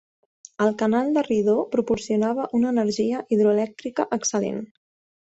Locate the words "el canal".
0.63-1.11